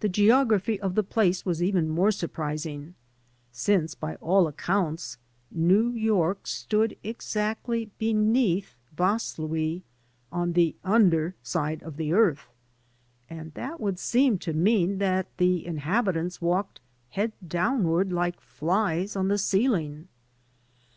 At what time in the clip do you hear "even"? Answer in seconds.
1.62-1.88